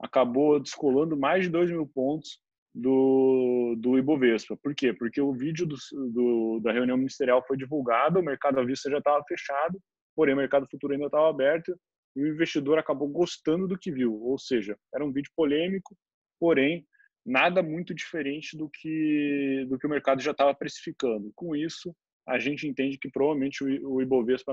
acabou 0.00 0.60
descolando 0.60 1.16
mais 1.16 1.44
de 1.44 1.50
2 1.50 1.70
mil 1.70 1.86
pontos 1.86 2.40
do, 2.74 3.74
do 3.78 3.98
Ibovespa. 3.98 4.56
Por 4.56 4.74
quê? 4.74 4.92
Porque 4.92 5.20
o 5.20 5.32
vídeo 5.32 5.66
do, 5.66 5.76
do, 6.12 6.60
da 6.62 6.72
reunião 6.72 6.96
ministerial 6.96 7.44
foi 7.46 7.56
divulgado, 7.56 8.20
o 8.20 8.22
mercado 8.22 8.60
à 8.60 8.64
vista 8.64 8.90
já 8.90 8.98
estava 8.98 9.22
fechado, 9.26 9.80
porém 10.18 10.34
o 10.34 10.36
mercado 10.36 10.66
futuro 10.68 10.92
ainda 10.92 11.06
estava 11.06 11.30
aberto 11.30 11.78
e 12.16 12.24
o 12.24 12.26
investidor 12.26 12.76
acabou 12.76 13.06
gostando 13.06 13.68
do 13.68 13.78
que 13.78 13.92
viu. 13.92 14.20
Ou 14.20 14.36
seja, 14.36 14.76
era 14.92 15.04
um 15.04 15.12
vídeo 15.12 15.30
polêmico, 15.36 15.96
porém 16.40 16.84
nada 17.24 17.62
muito 17.62 17.94
diferente 17.94 18.56
do 18.56 18.68
que 18.68 19.64
do 19.68 19.78
que 19.78 19.86
o 19.86 19.90
mercado 19.90 20.20
já 20.20 20.32
estava 20.32 20.52
precificando. 20.52 21.30
Com 21.36 21.54
isso, 21.54 21.94
a 22.26 22.36
gente 22.36 22.66
entende 22.66 22.98
que 22.98 23.08
provavelmente 23.08 23.62
o 23.62 24.02
Ibovespa 24.02 24.52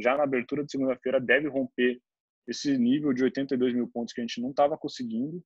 já 0.00 0.16
na 0.16 0.24
abertura 0.24 0.64
de 0.64 0.72
segunda-feira 0.72 1.20
deve 1.20 1.46
romper 1.46 2.00
esse 2.48 2.76
nível 2.76 3.12
de 3.12 3.22
82 3.22 3.72
mil 3.72 3.86
pontos 3.86 4.12
que 4.12 4.20
a 4.20 4.24
gente 4.24 4.40
não 4.40 4.50
estava 4.50 4.76
conseguindo, 4.76 5.40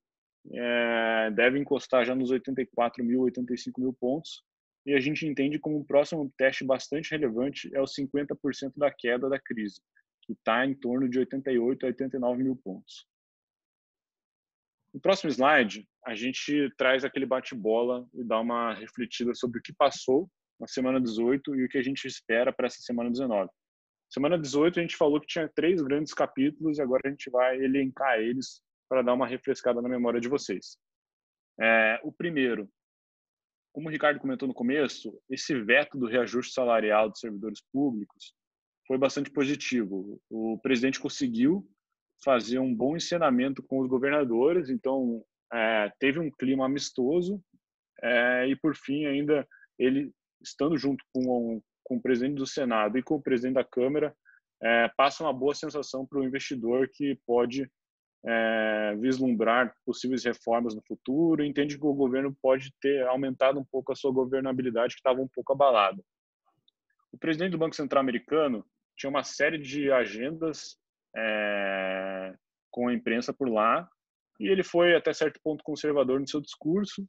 é, 0.51 1.31
deve 1.33 1.59
encostar 1.59 2.07
já 2.07 2.15
nos 2.15 2.31
84 2.31 3.05
mil, 3.05 3.21
85 3.21 3.83
mil 3.83 3.93
pontos, 3.93 4.43
e 4.89 4.95
a 4.95 5.01
gente 5.01 5.27
entende 5.27 5.59
como 5.59 5.77
um 5.77 5.85
próximo 5.85 6.33
teste 6.39 6.65
bastante 6.65 7.11
relevante 7.11 7.71
é 7.75 7.83
os 7.83 7.95
50% 7.95 8.73
da 8.75 8.91
queda 8.91 9.29
da 9.29 9.39
crise, 9.39 9.83
que 10.23 10.33
está 10.33 10.65
em 10.65 10.73
torno 10.75 11.07
de 11.07 11.19
88 11.19 11.85
a 11.85 11.89
89 11.89 12.43
mil 12.43 12.57
pontos. 12.57 13.07
No 14.95 14.99
próximo 14.99 15.31
slide, 15.31 15.87
a 16.07 16.15
gente 16.15 16.73
traz 16.79 17.05
aquele 17.05 17.27
bate-bola 17.27 18.09
e 18.15 18.25
dá 18.25 18.41
uma 18.41 18.73
refletida 18.73 19.35
sobre 19.35 19.59
o 19.59 19.63
que 19.63 19.75
passou 19.75 20.27
na 20.59 20.67
semana 20.67 20.99
18 20.99 21.55
e 21.55 21.67
o 21.67 21.69
que 21.69 21.77
a 21.77 21.83
gente 21.83 22.07
espera 22.07 22.51
para 22.51 22.67
essa 22.67 22.81
semana 22.81 23.11
19. 23.11 23.51
Semana 24.09 24.39
18 24.39 24.79
a 24.79 24.83
gente 24.83 24.97
falou 24.97 25.21
que 25.21 25.27
tinha 25.27 25.53
três 25.55 25.83
grandes 25.83 26.15
capítulos 26.15 26.79
e 26.79 26.83
agora 26.83 27.03
a 27.05 27.11
gente 27.11 27.29
vai 27.29 27.63
elencar 27.63 28.19
eles 28.21 28.63
para 28.89 29.03
dar 29.03 29.13
uma 29.13 29.27
refrescada 29.27 29.83
na 29.83 29.89
memória 29.89 30.19
de 30.19 30.31
vocês. 30.31 30.79
É, 31.61 32.01
o 32.03 32.11
primeiro, 32.11 32.71
como 33.79 33.89
o 33.89 33.93
Ricardo 33.93 34.19
comentou 34.19 34.49
no 34.49 34.55
começo, 34.55 35.17
esse 35.31 35.55
veto 35.63 35.97
do 35.97 36.09
reajuste 36.09 36.53
salarial 36.53 37.09
dos 37.09 37.21
servidores 37.21 37.63
públicos 37.73 38.35
foi 38.89 38.99
bastante 38.99 39.31
positivo. 39.31 40.21
O 40.29 40.59
presidente 40.61 40.99
conseguiu 40.99 41.65
fazer 42.25 42.59
um 42.59 42.75
bom 42.75 42.97
ensinamento 42.97 43.63
com 43.63 43.79
os 43.79 43.89
governadores, 43.89 44.69
então 44.69 45.23
é, 45.53 45.93
teve 46.01 46.19
um 46.19 46.29
clima 46.29 46.67
amistoso 46.67 47.41
é, 48.03 48.49
e 48.49 48.57
por 48.57 48.75
fim 48.75 49.07
ainda 49.07 49.47
ele 49.79 50.11
estando 50.43 50.77
junto 50.77 51.05
com, 51.15 51.63
com 51.85 51.99
o 51.99 52.03
presidente 52.03 52.35
do 52.35 52.49
Senado 52.49 52.99
e 52.99 53.03
com 53.05 53.15
o 53.15 53.23
presidente 53.23 53.55
da 53.55 53.65
Câmara 53.65 54.13
é, 54.61 54.89
passa 54.97 55.23
uma 55.23 55.33
boa 55.33 55.55
sensação 55.55 56.05
para 56.05 56.19
o 56.19 56.25
investidor 56.25 56.91
que 56.93 57.17
pode 57.25 57.71
é, 58.25 58.97
vislumbrar 58.97 59.75
possíveis 59.85 60.25
reformas 60.25 60.75
no 60.75 60.83
futuro, 60.83 61.45
entende 61.45 61.79
que 61.79 61.87
o 61.87 61.95
governo 61.95 62.37
pode 62.43 62.73
ter 62.81 63.07
aumentado 63.07 63.59
um 63.59 63.65
pouco 63.65 63.93
a 63.93 63.97
sua 63.97 64.13
governabilidade 64.13 64.95
que 64.95 65.01
estava 65.01 65.21
um 65.21 65.29
pouco 65.29 65.53
abalada. 65.53 66.03
O 67.13 67.19
presidente 67.19 67.53
do 67.53 67.59
Banco 67.59 67.77
Central 67.77 68.01
americano 68.01 68.65
tinha 68.97 69.09
uma 69.09 69.23
série 69.23 69.59
de 69.59 69.91
agendas 69.93 70.77
é, 71.17 72.35
com 72.71 72.89
a 72.89 72.95
imprensa 72.95 73.33
por 73.33 73.49
lá 73.49 73.89
e 74.39 74.49
ele 74.49 74.63
foi 74.63 74.95
até 74.95 75.13
certo 75.13 75.41
ponto 75.43 75.65
conservador 75.65 76.21
no 76.21 76.29
seu 76.29 76.41
discurso, 76.41 77.07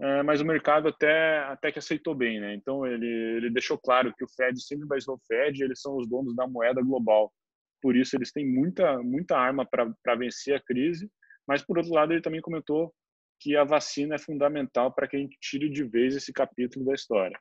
é, 0.00 0.22
mas 0.22 0.40
o 0.40 0.44
mercado 0.44 0.88
até 0.88 1.38
até 1.44 1.72
que 1.72 1.78
aceitou 1.78 2.14
bem, 2.14 2.40
né? 2.40 2.54
Então 2.54 2.86
ele 2.86 3.06
ele 3.06 3.50
deixou 3.50 3.78
claro 3.78 4.14
que 4.16 4.24
o 4.24 4.28
Fed 4.28 4.60
sempre 4.62 4.86
vai 4.86 5.00
ser 5.00 5.10
o 5.10 5.20
Fed, 5.26 5.62
eles 5.62 5.80
são 5.80 5.96
os 5.96 6.08
donos 6.08 6.34
da 6.34 6.46
moeda 6.46 6.82
global, 6.82 7.32
por 7.80 7.96
isso 7.96 8.16
eles 8.16 8.32
têm 8.32 8.46
muita 8.46 9.02
muita 9.02 9.36
arma 9.36 9.66
para 9.66 10.14
vencer 10.16 10.54
a 10.54 10.60
crise, 10.60 11.10
mas 11.46 11.62
por 11.62 11.78
outro 11.78 11.92
lado 11.92 12.12
ele 12.12 12.22
também 12.22 12.40
comentou 12.40 12.92
que 13.40 13.56
a 13.56 13.64
vacina 13.64 14.16
é 14.16 14.18
fundamental 14.18 14.92
para 14.92 15.08
que 15.08 15.16
a 15.16 15.18
gente 15.18 15.36
tire 15.40 15.68
de 15.70 15.82
vez 15.82 16.14
esse 16.14 16.32
capítulo 16.32 16.84
da 16.84 16.94
história. 16.94 17.38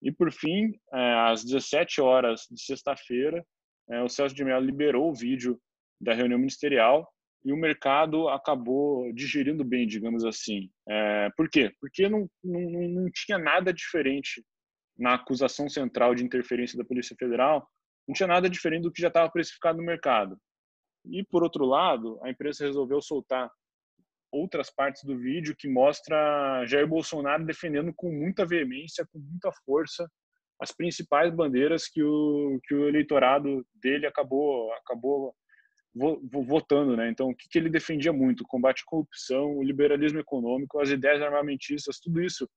E 0.00 0.10
por 0.10 0.32
fim, 0.32 0.72
é, 0.92 1.14
às 1.30 1.44
17 1.44 2.00
horas 2.00 2.46
de 2.50 2.60
sexta-feira, 2.62 3.44
é, 3.90 4.02
o 4.02 4.08
Celso 4.08 4.34
de 4.34 4.44
Mello 4.44 4.64
liberou 4.64 5.10
o 5.10 5.14
vídeo 5.14 5.60
da 6.00 6.14
reunião 6.14 6.38
ministerial 6.38 7.08
e 7.44 7.52
o 7.52 7.56
mercado 7.56 8.28
acabou 8.28 9.12
digerindo 9.12 9.64
bem, 9.64 9.86
digamos 9.86 10.24
assim. 10.24 10.70
É, 10.88 11.28
por 11.36 11.48
quê? 11.48 11.72
Porque 11.80 12.08
não, 12.08 12.28
não, 12.42 12.60
não 12.60 13.10
tinha 13.12 13.38
nada 13.38 13.72
diferente 13.72 14.44
na 14.96 15.14
acusação 15.14 15.68
central 15.68 16.14
de 16.14 16.24
interferência 16.24 16.78
da 16.78 16.84
Polícia 16.84 17.16
Federal, 17.18 17.66
não 18.06 18.14
tinha 18.14 18.26
nada 18.26 18.48
diferente 18.48 18.82
do 18.82 18.92
que 18.92 19.00
já 19.00 19.08
estava 19.08 19.30
precificado 19.30 19.78
no 19.78 19.84
mercado. 19.84 20.38
E, 21.04 21.24
por 21.24 21.42
outro 21.42 21.64
lado, 21.64 22.18
a 22.22 22.30
empresa 22.30 22.64
resolveu 22.64 23.00
soltar 23.00 23.50
outras 24.30 24.70
partes 24.70 25.04
do 25.04 25.18
vídeo 25.18 25.54
que 25.56 25.68
mostra 25.68 26.64
Jair 26.66 26.86
Bolsonaro 26.86 27.44
defendendo 27.44 27.92
com 27.94 28.10
muita 28.10 28.46
veemência, 28.46 29.06
com 29.12 29.18
muita 29.18 29.52
força, 29.64 30.10
as 30.60 30.72
principais 30.72 31.34
bandeiras 31.34 31.88
que 31.88 32.02
o, 32.02 32.60
que 32.64 32.74
o 32.74 32.88
eleitorado 32.88 33.66
dele 33.74 34.06
acabou, 34.06 34.72
acabou 34.74 35.34
votando, 36.46 36.96
né? 36.96 37.10
Então, 37.10 37.28
o 37.28 37.34
que, 37.34 37.58
ele 37.58 37.68
defendia 37.68 38.12
muito? 38.12 38.42
O 38.42 38.46
combate 38.46 38.82
à 38.82 38.86
corrupção, 38.86 39.58
o 39.58 39.62
liberalismo 39.62 40.20
econômico, 40.20 40.80
as 40.80 40.88
ideias 40.88 41.20
armamentistas, 41.20 41.98
tudo 41.98 42.22
isso 42.22 42.48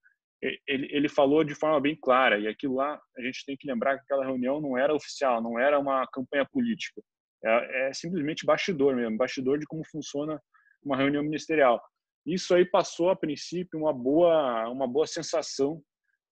ele, 0.42 0.88
ele 0.92 1.10
falou 1.10 1.44
de 1.44 1.56
forma 1.56 1.80
bem 1.80 1.96
clara. 1.96 2.38
E 2.40 2.48
aquilo 2.48 2.76
lá, 2.76 3.00
a 3.18 3.22
gente 3.22 3.46
tem 3.46 3.56
que 3.58 3.68
lembrar 3.68 3.98
que 3.98 4.04
aquela 4.04 4.26
reunião 4.26 4.62
não 4.62 4.78
era 4.78 4.94
oficial, 4.94 5.42
não 5.42 5.60
era 5.60 5.80
uma 5.80 6.06
campanha 6.08 6.46
política. 6.46 7.02
É, 7.44 7.90
é 7.90 7.94
simplesmente 7.94 8.46
bastidor 8.46 8.96
mesmo, 8.96 9.18
bastidor 9.18 9.60
de 9.60 9.66
como 9.66 9.84
funciona 9.86 10.42
uma 10.84 10.98
reunião 10.98 11.24
ministerial. 11.24 11.82
Isso 12.26 12.56
aí 12.56 12.66
passou, 12.66 13.10
a 13.10 13.16
princípio, 13.16 13.80
uma 13.80 13.94
boa, 13.94 14.68
uma 14.70 14.88
boa 14.88 15.06
sensação 15.06 15.82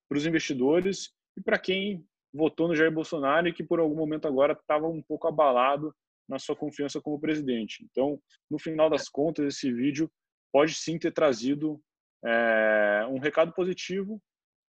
para 0.10 0.18
os 0.18 0.26
investidores 0.26 1.12
e 1.38 1.42
para 1.42 1.60
quem 1.60 2.04
votou 2.34 2.68
no 2.68 2.76
Jair 2.76 2.92
Bolsonaro 2.92 3.48
e 3.48 3.54
que 3.54 3.64
por 3.64 3.80
algum 3.80 3.96
momento 3.96 4.28
agora 4.28 4.54
estava 4.54 4.88
um 4.88 5.02
pouco 5.04 5.28
abalado 5.28 5.94
na 6.28 6.40
sua 6.40 6.56
confiança 6.56 7.00
como 7.00 7.20
presidente. 7.20 7.86
Então, 7.90 8.20
no 8.50 8.58
final 8.58 8.90
das 8.90 9.08
contas, 9.08 9.46
esse 9.46 9.72
vídeo 9.72 10.10
pode 10.52 10.74
sim 10.74 10.98
ter 10.98 11.12
trazido 11.12 11.80
é, 12.24 13.06
um 13.10 13.20
recado 13.20 13.52
positivo 13.54 14.22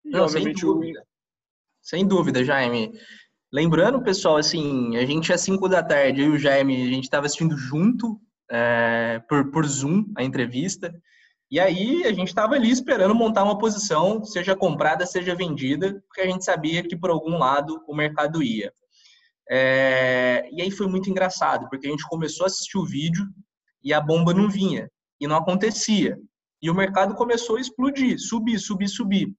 e, 0.04 0.10
Não, 0.10 0.24
obviamente, 0.24 0.60
sem 0.60 0.68
dúvida. 0.68 1.00
O... 1.00 1.04
Sem 1.82 2.06
dúvida, 2.06 2.44
Jaime. 2.44 2.92
Lembrando, 3.52 4.02
pessoal, 4.02 4.36
assim, 4.36 4.96
a 4.96 5.06
gente 5.06 5.32
é 5.32 5.36
5 5.36 5.68
da 5.68 5.82
tarde, 5.82 6.22
eu 6.22 6.32
e 6.32 6.36
o 6.36 6.38
Jaime, 6.38 6.82
a 6.82 6.90
gente 6.90 7.04
estava 7.04 7.26
assistindo 7.26 7.56
junto 7.56 8.20
é, 8.50 9.22
por, 9.28 9.50
por 9.50 9.66
Zoom 9.66 10.06
a 10.16 10.24
entrevista. 10.24 10.92
E 11.50 11.60
aí 11.60 12.04
a 12.04 12.12
gente 12.12 12.28
estava 12.28 12.54
ali 12.54 12.70
esperando 12.70 13.14
montar 13.14 13.44
uma 13.44 13.58
posição, 13.58 14.24
seja 14.24 14.56
comprada, 14.56 15.06
seja 15.06 15.34
vendida, 15.34 16.02
porque 16.08 16.20
a 16.20 16.26
gente 16.26 16.44
sabia 16.44 16.82
que 16.82 16.96
por 16.96 17.10
algum 17.10 17.38
lado 17.38 17.80
o 17.86 17.94
mercado 17.94 18.42
ia. 18.42 18.72
É, 19.48 20.48
e 20.50 20.62
aí 20.62 20.70
foi 20.70 20.86
muito 20.86 21.10
engraçado, 21.10 21.68
porque 21.68 21.86
a 21.86 21.90
gente 21.90 22.08
começou 22.08 22.44
a 22.44 22.46
assistir 22.46 22.78
o 22.78 22.84
vídeo 22.84 23.24
e 23.82 23.92
a 23.92 24.00
bomba 24.00 24.32
não 24.32 24.48
vinha, 24.48 24.90
e 25.20 25.26
não 25.26 25.36
acontecia. 25.36 26.18
E 26.64 26.70
o 26.70 26.74
mercado 26.74 27.14
começou 27.14 27.56
a 27.56 27.60
explodir, 27.60 28.18
subir, 28.18 28.58
subir, 28.58 28.88
subir. 28.88 29.36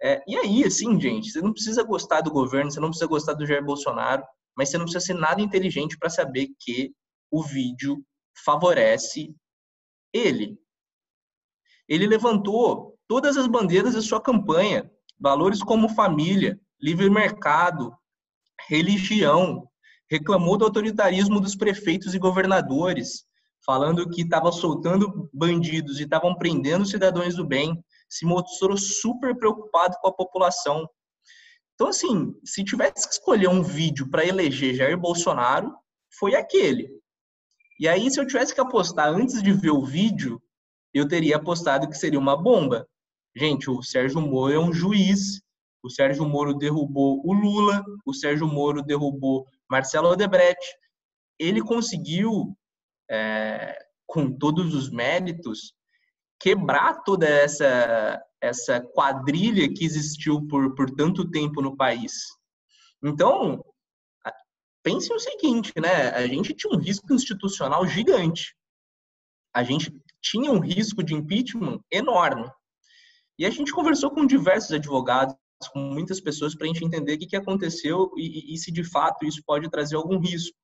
É, 0.00 0.22
e 0.28 0.36
aí, 0.36 0.62
assim, 0.62 1.00
gente, 1.00 1.28
você 1.28 1.40
não 1.40 1.52
precisa 1.52 1.82
gostar 1.82 2.20
do 2.20 2.30
governo, 2.30 2.70
você 2.70 2.78
não 2.78 2.90
precisa 2.90 3.08
gostar 3.08 3.32
do 3.32 3.44
Jair 3.44 3.64
Bolsonaro, 3.64 4.22
mas 4.56 4.70
você 4.70 4.78
não 4.78 4.84
precisa 4.84 5.04
ser 5.04 5.14
nada 5.14 5.42
inteligente 5.42 5.98
para 5.98 6.08
saber 6.08 6.50
que 6.60 6.94
o 7.32 7.42
vídeo 7.42 8.06
favorece 8.44 9.34
ele. 10.12 10.56
Ele 11.88 12.06
levantou 12.06 12.96
todas 13.08 13.36
as 13.36 13.48
bandeiras 13.48 13.94
da 13.94 14.00
sua 14.00 14.20
campanha, 14.20 14.88
valores 15.18 15.64
como 15.64 15.88
família, 15.88 16.60
livre 16.80 17.10
mercado, 17.10 17.92
religião, 18.68 19.68
reclamou 20.08 20.56
do 20.56 20.66
autoritarismo 20.66 21.40
dos 21.40 21.56
prefeitos 21.56 22.14
e 22.14 22.20
governadores, 22.20 23.24
falando 23.64 24.08
que 24.10 24.22
estava 24.22 24.50
soltando 24.50 25.30
bandidos 25.32 26.00
e 26.00 26.04
estavam 26.04 26.34
prendendo 26.34 26.86
cidadãos 26.86 27.36
do 27.36 27.46
bem, 27.46 27.82
se 28.08 28.26
mostrou 28.26 28.76
super 28.76 29.36
preocupado 29.36 29.96
com 30.00 30.08
a 30.08 30.12
população. 30.12 30.88
Então, 31.74 31.88
assim, 31.88 32.34
se 32.44 32.64
tivesse 32.64 33.08
que 33.08 33.14
escolher 33.14 33.48
um 33.48 33.62
vídeo 33.62 34.08
para 34.10 34.26
eleger 34.26 34.74
Jair 34.74 34.98
Bolsonaro, 34.98 35.74
foi 36.18 36.34
aquele. 36.34 36.90
E 37.80 37.88
aí, 37.88 38.10
se 38.10 38.20
eu 38.20 38.26
tivesse 38.26 38.54
que 38.54 38.60
apostar 38.60 39.08
antes 39.08 39.42
de 39.42 39.52
ver 39.52 39.70
o 39.70 39.84
vídeo, 39.84 40.40
eu 40.92 41.08
teria 41.08 41.36
apostado 41.36 41.88
que 41.88 41.96
seria 41.96 42.18
uma 42.18 42.36
bomba. 42.36 42.86
Gente, 43.34 43.70
o 43.70 43.82
Sérgio 43.82 44.20
Moro 44.20 44.52
é 44.52 44.58
um 44.58 44.72
juiz. 44.72 45.40
O 45.82 45.88
Sérgio 45.88 46.24
Moro 46.24 46.54
derrubou 46.54 47.22
o 47.24 47.32
Lula. 47.32 47.82
O 48.04 48.12
Sérgio 48.12 48.46
Moro 48.46 48.82
derrubou 48.82 49.46
Marcelo 49.70 50.10
Odebrecht. 50.10 50.62
Ele 51.38 51.62
conseguiu, 51.62 52.56
é, 53.12 53.78
com 54.06 54.32
todos 54.32 54.74
os 54.74 54.90
méritos, 54.90 55.74
quebrar 56.40 57.02
toda 57.02 57.28
essa, 57.28 58.20
essa 58.40 58.80
quadrilha 58.80 59.72
que 59.72 59.84
existiu 59.84 60.46
por, 60.48 60.74
por 60.74 60.90
tanto 60.90 61.30
tempo 61.30 61.60
no 61.60 61.76
país. 61.76 62.12
Então, 63.04 63.62
pense 64.82 65.12
o 65.12 65.18
seguinte, 65.18 65.72
né? 65.80 66.08
A 66.10 66.26
gente 66.26 66.54
tinha 66.54 66.72
um 66.74 66.78
risco 66.78 67.12
institucional 67.12 67.86
gigante. 67.86 68.56
A 69.54 69.62
gente 69.62 69.92
tinha 70.22 70.50
um 70.50 70.58
risco 70.58 71.02
de 71.02 71.14
impeachment 71.14 71.78
enorme. 71.90 72.50
E 73.38 73.44
a 73.44 73.50
gente 73.50 73.72
conversou 73.72 74.10
com 74.10 74.26
diversos 74.26 74.72
advogados, 74.72 75.34
com 75.72 75.80
muitas 75.80 76.20
pessoas, 76.20 76.54
para 76.54 76.64
a 76.64 76.68
gente 76.68 76.84
entender 76.84 77.14
o 77.14 77.18
que, 77.18 77.26
que 77.26 77.36
aconteceu 77.36 78.10
e, 78.16 78.54
e, 78.54 78.58
se 78.58 78.72
de 78.72 78.82
fato 78.82 79.24
isso 79.24 79.42
pode 79.46 79.70
trazer 79.70 79.96
algum 79.96 80.18
risco. 80.18 80.56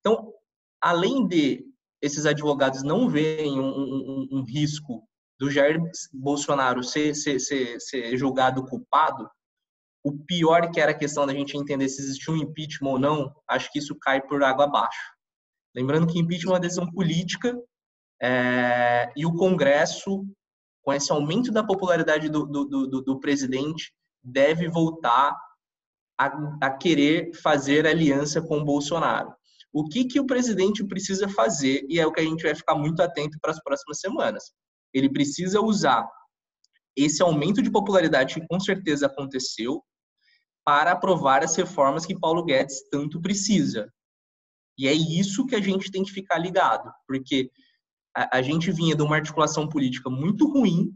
Então, 0.00 0.32
além 0.80 1.26
de 1.26 1.64
esses 2.06 2.26
advogados 2.26 2.82
não 2.82 3.08
verem 3.08 3.58
um, 3.58 3.68
um, 3.68 4.28
um 4.32 4.42
risco 4.44 5.06
do 5.38 5.50
Jair 5.50 5.80
Bolsonaro 6.12 6.82
ser, 6.82 7.14
ser, 7.14 7.38
ser, 7.38 7.80
ser 7.80 8.16
julgado 8.16 8.64
culpado, 8.64 9.28
o 10.02 10.16
pior 10.24 10.70
que 10.70 10.80
era 10.80 10.92
a 10.92 10.98
questão 10.98 11.26
da 11.26 11.32
gente 11.32 11.56
entender 11.56 11.88
se 11.88 12.00
existia 12.00 12.32
um 12.32 12.36
impeachment 12.36 12.90
ou 12.90 12.98
não, 12.98 13.34
acho 13.48 13.70
que 13.72 13.78
isso 13.78 13.94
cai 13.96 14.20
por 14.22 14.42
água 14.42 14.64
abaixo. 14.64 15.12
Lembrando 15.74 16.06
que 16.06 16.18
impeachment 16.18 16.52
é 16.52 16.54
uma 16.54 16.60
decisão 16.60 16.90
política 16.90 17.54
é, 18.22 19.12
e 19.16 19.26
o 19.26 19.34
Congresso, 19.34 20.24
com 20.82 20.92
esse 20.92 21.10
aumento 21.12 21.50
da 21.50 21.64
popularidade 21.64 22.28
do, 22.28 22.46
do, 22.46 22.64
do, 22.64 23.02
do 23.02 23.20
presidente, 23.20 23.92
deve 24.22 24.68
voltar 24.68 25.36
a, 26.18 26.26
a, 26.62 26.70
querer 26.70 27.34
fazer 27.34 27.86
aliança 27.86 28.40
com 28.40 28.58
o 28.58 28.64
Bolsonaro. 28.64 29.34
O 29.78 29.84
que, 29.84 30.06
que 30.06 30.18
o 30.18 30.24
presidente 30.24 30.82
precisa 30.82 31.28
fazer, 31.28 31.84
e 31.86 32.00
é 32.00 32.06
o 32.06 32.10
que 32.10 32.20
a 32.20 32.24
gente 32.24 32.42
vai 32.42 32.54
ficar 32.54 32.74
muito 32.74 33.02
atento 33.02 33.38
para 33.42 33.50
as 33.50 33.62
próximas 33.62 34.00
semanas. 34.00 34.44
Ele 34.90 35.06
precisa 35.06 35.60
usar 35.60 36.10
esse 36.96 37.22
aumento 37.22 37.60
de 37.60 37.70
popularidade 37.70 38.32
que 38.32 38.46
com 38.46 38.58
certeza 38.58 39.04
aconteceu, 39.04 39.84
para 40.64 40.92
aprovar 40.92 41.44
as 41.44 41.54
reformas 41.56 42.06
que 42.06 42.18
Paulo 42.18 42.42
Guedes 42.42 42.88
tanto 42.90 43.20
precisa. 43.20 43.92
E 44.78 44.88
é 44.88 44.94
isso 44.94 45.44
que 45.44 45.54
a 45.54 45.60
gente 45.60 45.90
tem 45.90 46.02
que 46.02 46.10
ficar 46.10 46.38
ligado, 46.38 46.90
porque 47.06 47.50
a, 48.16 48.38
a 48.38 48.40
gente 48.42 48.72
vinha 48.72 48.96
de 48.96 49.02
uma 49.02 49.16
articulação 49.16 49.68
política 49.68 50.08
muito 50.08 50.50
ruim 50.50 50.90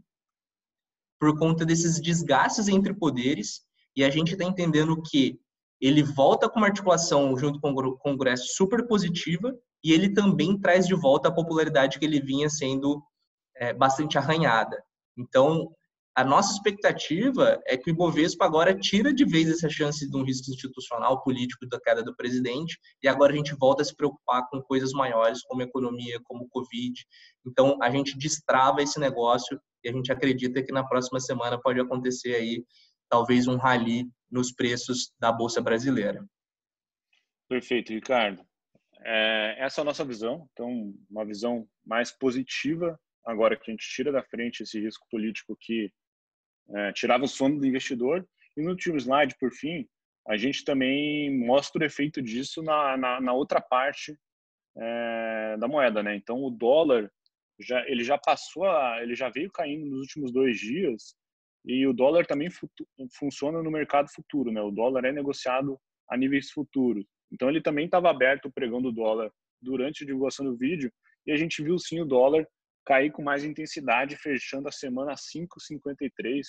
por 1.21 1.39
conta 1.39 1.67
desses 1.67 2.01
desgastes 2.01 2.67
entre 2.67 2.95
poderes, 2.95 3.61
e 3.95 4.03
a 4.03 4.09
gente 4.09 4.33
está 4.33 4.45
entendendo 4.45 5.03
que 5.03 5.39
ele 5.81 6.03
volta 6.03 6.49
com 6.49 6.59
uma 6.59 6.67
articulação 6.67 7.37
junto 7.37 7.61
com 7.61 7.71
o 7.71 7.97
Congresso 7.99 8.55
super 8.55 8.87
positiva, 8.87 9.55
e 9.83 9.93
ele 9.93 10.13
também 10.13 10.59
traz 10.59 10.87
de 10.87 10.95
volta 10.95 11.29
a 11.29 11.35
popularidade 11.35 11.99
que 11.99 12.05
ele 12.05 12.21
vinha 12.21 12.51
sendo 12.51 13.03
é, 13.57 13.73
bastante 13.73 14.19
arranhada. 14.19 14.83
Então, 15.17 15.71
a 16.15 16.25
nossa 16.25 16.53
expectativa 16.53 17.61
é 17.67 17.77
que 17.77 17.91
o 17.91 17.93
Ibovespa 17.93 18.45
agora 18.45 18.79
tira 18.79 19.13
de 19.13 19.25
vez 19.25 19.49
essa 19.49 19.71
chance 19.71 20.09
de 20.09 20.17
um 20.17 20.25
risco 20.25 20.51
institucional, 20.51 21.23
político 21.23 21.67
da 21.67 21.81
queda 21.81 22.03
do 22.03 22.15
presidente, 22.15 22.79
e 23.03 23.09
agora 23.09 23.33
a 23.33 23.37
gente 23.37 23.55
volta 23.55 23.83
a 23.83 23.85
se 23.85 23.95
preocupar 23.95 24.47
com 24.51 24.61
coisas 24.61 24.93
maiores, 24.93 25.43
como 25.45 25.63
economia, 25.63 26.21
como 26.25 26.49
Covid. 26.51 26.95
Então, 27.47 27.79
a 27.81 27.91
gente 27.91 28.19
destrava 28.19 28.83
esse 28.83 28.99
negócio 28.99 29.59
e 29.85 29.89
a 29.89 29.93
gente 29.93 30.13
acredita 30.13 30.63
que 30.63 30.73
na 30.73 30.85
próxima 30.85 31.21
semana 31.21 31.59
pode 31.61 31.81
acontecer 31.81 32.35
aí, 32.35 32.65
talvez, 33.11 33.47
um 33.49 33.57
rally 33.57 34.09
nos 34.31 34.53
preços 34.53 35.13
da 35.19 35.33
Bolsa 35.33 35.61
Brasileira. 35.61 36.25
Perfeito, 37.49 37.93
Ricardo. 37.93 38.43
É, 39.03 39.57
essa 39.59 39.81
é 39.81 39.83
a 39.83 39.85
nossa 39.85 40.05
visão, 40.05 40.49
então, 40.53 40.95
uma 41.11 41.25
visão 41.25 41.67
mais 41.85 42.13
positiva, 42.13 42.99
agora 43.25 43.57
que 43.57 43.71
a 43.71 43.73
gente 43.73 43.89
tira 43.89 44.13
da 44.13 44.23
frente 44.23 44.63
esse 44.63 44.81
risco 44.81 45.07
político 45.11 45.57
que 45.59 45.93
é, 46.71 46.93
tirava 46.93 47.25
o 47.25 47.29
sono 47.29 47.59
do 47.59 47.67
investidor. 47.67 48.27
E 48.57 48.63
no 48.63 48.71
último 48.71 48.97
slide, 48.97 49.37
por 49.39 49.51
fim, 49.53 49.87
a 50.29 50.37
gente 50.37 50.65
também 50.65 51.37
mostra 51.37 51.83
o 51.83 51.85
efeito 51.85 52.23
disso 52.23 52.63
na, 52.63 52.97
na, 52.97 53.21
na 53.21 53.33
outra 53.33 53.61
parte 53.61 54.17
é, 54.77 55.57
da 55.59 55.67
moeda, 55.67 56.03
né? 56.03 56.15
Então 56.15 56.43
o 56.43 56.51
dólar 56.51 57.11
já 57.59 57.87
ele 57.89 58.05
já 58.05 58.17
passou, 58.17 58.65
a, 58.65 59.03
ele 59.03 59.15
já 59.15 59.29
veio 59.29 59.51
caindo 59.51 59.87
nos 59.87 60.01
últimos 60.01 60.33
dois 60.33 60.59
dias 60.59 61.15
e 61.65 61.87
o 61.87 61.93
dólar 61.93 62.27
também 62.27 62.49
funciona 63.13 63.63
no 63.63 63.71
mercado 63.71 64.09
futuro, 64.11 64.51
né? 64.51 64.61
O 64.63 64.71
dólar 64.71 65.05
é 65.05 65.13
negociado 65.13 65.79
a 66.09 66.17
níveis 66.17 66.51
futuros. 66.51 67.05
Então 67.33 67.49
ele 67.49 67.61
também 67.61 67.85
estava 67.85 68.11
aberto 68.11 68.47
o 68.47 68.93
dólar 68.93 69.31
durante 69.61 70.03
a 70.03 70.07
divulgação 70.07 70.47
do 70.47 70.57
vídeo 70.57 70.91
e 71.27 71.33
a 71.33 71.37
gente 71.37 71.63
viu 71.63 71.79
sim 71.79 72.01
o 72.01 72.05
dólar 72.05 72.47
cair 72.85 73.13
com 73.13 73.23
mais 73.23 73.45
intensidade, 73.45 74.17
fechando 74.17 74.69
a 74.69 74.73
semana 74.73 75.13
a 75.13 75.15
5,53, 75.15 76.43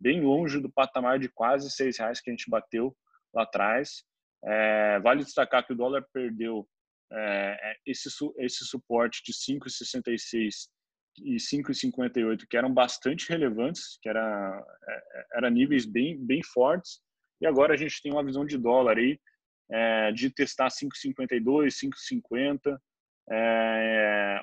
bem 0.00 0.22
longe 0.22 0.60
do 0.60 0.72
patamar 0.72 1.18
de 1.18 1.28
quase 1.28 1.70
seis 1.70 1.98
reais 1.98 2.20
que 2.20 2.30
a 2.30 2.32
gente 2.32 2.50
bateu 2.50 2.96
lá 3.32 3.42
atrás. 3.42 4.02
É, 4.44 4.98
vale 5.00 5.22
destacar 5.22 5.66
que 5.66 5.72
o 5.72 5.76
dólar 5.76 6.04
perdeu 6.12 6.66
é, 7.12 7.76
esse, 7.86 8.08
esse 8.38 8.64
suporte 8.64 9.22
de 9.24 9.32
5,66 9.32 10.68
e 11.24 11.36
5,58 11.36 12.46
que 12.48 12.56
eram 12.56 12.72
bastante 12.72 13.28
relevantes, 13.28 13.98
que 14.02 14.08
era, 14.08 14.64
é, 14.88 15.26
era 15.34 15.50
níveis 15.50 15.86
bem, 15.86 16.16
bem 16.18 16.42
fortes, 16.42 17.00
e 17.40 17.46
agora 17.46 17.74
a 17.74 17.76
gente 17.76 18.02
tem 18.02 18.12
uma 18.12 18.24
visão 18.24 18.44
de 18.44 18.56
dólar 18.56 18.98
aí 18.98 19.18
é, 19.70 20.12
de 20.12 20.30
testar 20.30 20.68
5,52, 20.68 21.68
5,50, 21.68 22.78
é, 23.30 24.42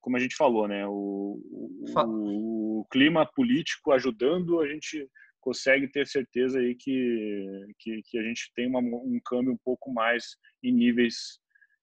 como 0.00 0.16
a 0.16 0.20
gente 0.20 0.34
falou, 0.34 0.66
né? 0.66 0.86
O, 0.86 1.40
o, 1.50 2.80
o, 2.80 2.86
clima 2.90 3.24
político 3.24 3.92
ajudando, 3.92 4.60
a 4.60 4.68
gente 4.68 5.08
consegue 5.40 5.88
ter 5.88 6.06
certeza 6.06 6.58
aí 6.58 6.74
que, 6.74 7.66
que, 7.78 8.02
que 8.02 8.18
a 8.18 8.22
gente 8.22 8.52
tem 8.54 8.66
uma, 8.66 8.80
um 8.80 9.20
câmbio 9.24 9.52
um 9.52 9.58
pouco 9.64 9.92
mais 9.92 10.36
em 10.62 10.72
níveis, 10.72 11.38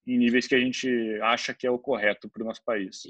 em 0.05 0.17
níveis 0.17 0.47
que 0.47 0.55
a 0.55 0.60
gente 0.60 0.89
acha 1.21 1.53
que 1.53 1.65
é 1.65 1.71
o 1.71 1.79
correto 1.79 2.29
para 2.29 2.43
o 2.43 2.45
nosso 2.45 2.63
país. 2.63 3.03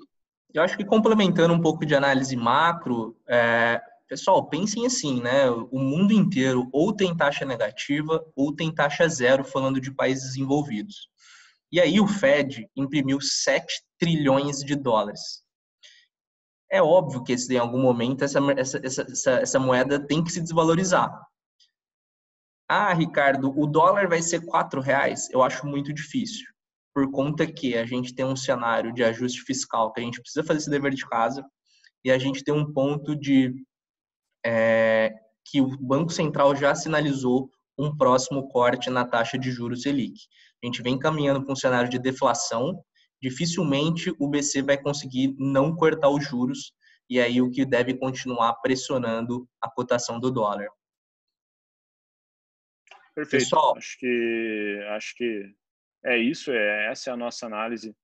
Eu 0.54 0.64
acho 0.64 0.76
que 0.76 0.84
complementando 0.84 1.54
um 1.54 1.62
pouco 1.62 1.86
de 1.86 1.94
análise 1.94 2.36
macro, 2.36 3.16
é, 3.28 3.80
pessoal, 4.08 4.50
pensem 4.50 4.86
assim, 4.86 5.22
né? 5.22 5.50
O 5.50 5.78
mundo 5.78 6.12
inteiro 6.12 6.68
ou 6.74 6.92
tem 6.92 7.16
taxa 7.16 7.46
negativa 7.46 8.26
ou 8.36 8.56
tem 8.56 8.74
taxa 8.74 9.08
zero, 9.08 9.44
falando 9.44 9.80
de 9.80 9.92
países 9.92 10.30
desenvolvidos. 10.30 11.08
E 11.72 11.80
aí 11.80 12.00
o 12.00 12.08
Fed 12.08 12.68
imprimiu 12.76 13.22
7 13.22 13.84
trilhões 14.00 14.60
de 14.60 14.76
dólares. 14.76 15.44
É 16.72 16.82
óbvio 16.82 17.24
que 17.24 17.36
em 17.52 17.58
algum 17.58 17.80
momento 17.80 18.24
essa, 18.24 18.40
essa, 18.58 18.80
essa, 18.84 19.32
essa 19.32 19.60
moeda 19.60 20.00
tem 20.00 20.24
que 20.24 20.32
se 20.32 20.42
desvalorizar. 20.42 21.12
Ah, 22.68 22.94
Ricardo, 22.94 23.52
o 23.60 23.66
dólar 23.66 24.08
vai 24.08 24.22
ser 24.22 24.46
quatro 24.46 24.82
reais? 24.82 25.30
Eu 25.32 25.42
acho 25.42 25.66
muito 25.66 25.92
difícil, 25.94 26.48
por 27.00 27.10
conta 27.12 27.50
que 27.50 27.78
a 27.78 27.86
gente 27.86 28.14
tem 28.14 28.26
um 28.26 28.36
cenário 28.36 28.94
de 28.94 29.06
ajuste 29.06 29.42
fiscal 29.44 29.94
que 29.94 30.02
a 30.02 30.04
gente 30.04 30.20
precisa 30.20 30.46
fazer 30.46 30.60
esse 30.60 30.70
dever 30.70 30.94
de 30.94 31.08
casa 31.08 31.46
e 32.04 32.12
a 32.12 32.18
gente 32.18 32.44
tem 32.44 32.54
um 32.54 32.74
ponto 32.74 33.16
de 33.16 33.54
é, 34.46 35.14
que 35.46 35.62
o 35.62 35.78
Banco 35.78 36.12
Central 36.12 36.54
já 36.58 36.76
sinalizou 36.76 37.50
um 37.78 37.96
próximo 37.96 38.50
corte 38.50 38.90
na 38.90 39.06
taxa 39.06 39.40
de 39.40 39.50
juros 39.50 39.84
Selic. 39.84 40.20
A 40.62 40.66
gente 40.66 40.82
vem 40.82 41.00
caminhando 41.00 41.42
para 41.42 41.54
um 41.54 41.56
cenário 41.56 41.90
de 41.90 41.98
deflação, 41.98 42.84
dificilmente 43.22 44.14
o 44.20 44.28
BC 44.28 44.62
vai 44.62 44.78
conseguir 44.78 45.34
não 45.40 45.74
cortar 45.74 46.10
os 46.10 46.28
juros, 46.28 46.74
e 47.10 47.18
aí 47.18 47.42
o 47.42 47.50
que 47.50 47.64
deve 47.66 47.94
continuar 47.94 48.56
pressionando 48.56 49.48
a 49.62 49.72
cotação 49.72 50.20
do 50.20 50.30
dólar. 50.30 50.68
Perfeito. 53.16 53.44
Pessoal, 53.44 53.78
acho 53.78 53.98
que 53.98 54.86
acho 54.90 55.16
que 55.16 55.60
é 56.06 56.18
isso, 56.18 56.52
é 56.52 56.92
essa 56.92 57.10
é 57.10 57.14
a 57.14 57.18
nossa 57.18 57.46
análise 57.46 57.96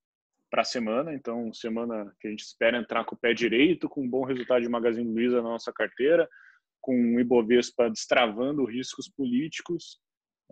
para 0.49 0.61
a 0.61 0.65
semana. 0.65 1.13
Então, 1.13 1.53
semana 1.53 2.13
que 2.19 2.27
a 2.27 2.31
gente 2.31 2.43
espera 2.43 2.77
entrar 2.77 3.03
com 3.05 3.15
o 3.15 3.17
pé 3.17 3.33
direito, 3.33 3.89
com 3.89 4.03
um 4.03 4.09
bom 4.09 4.23
resultado 4.23 4.61
de 4.61 4.69
Magazine 4.69 5.11
Luiza 5.11 5.37
na 5.41 5.49
nossa 5.49 5.71
carteira, 5.73 6.27
com 6.81 6.93
o 6.93 7.19
Ibovespa 7.19 7.89
destravando 7.89 8.65
riscos 8.65 9.09
políticos. 9.09 9.99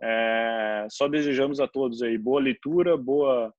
É, 0.02 0.86
só 0.90 1.06
desejamos 1.06 1.60
a 1.60 1.68
todos 1.68 2.02
aí 2.02 2.18
boa 2.18 2.40
leitura, 2.40 2.96
boa, 2.96 3.54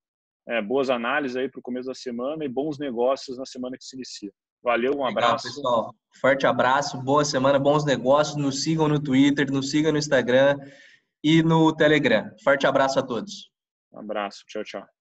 é, 0.48 0.62
boas 0.62 0.90
análises 0.90 1.38
aí 1.38 1.50
para 1.50 1.60
o 1.60 1.64
começo 1.64 1.88
da 1.88 1.96
semana 1.96 2.44
e 2.44 2.50
bons 2.50 2.78
negócios 2.78 3.38
na 3.38 3.46
semana 3.46 3.78
que 3.78 3.86
se 3.86 3.96
inicia. 3.96 4.32
Valeu, 4.62 4.94
um 4.94 5.06
Legal, 5.06 5.12
abraço. 5.12 5.48
pessoal. 5.48 5.96
Forte 6.20 6.46
abraço, 6.46 7.02
boa 7.02 7.24
semana, 7.24 7.60
bons 7.60 7.86
negócios. 7.86 8.36
Nos 8.36 8.64
sigam 8.64 8.88
no 8.88 9.02
Twitter, 9.02 9.52
nos 9.52 9.70
sigam 9.70 9.92
no 9.92 9.98
Instagram 9.98 10.58
e 11.24 11.42
no 11.44 11.74
Telegram. 11.74 12.30
Forte 12.44 12.68
abraço 12.68 13.00
a 13.00 13.04
todos. 13.04 13.55
Um 13.96 14.00
abraço, 14.02 14.44
tchau, 14.48 14.64
tchau. 14.64 14.95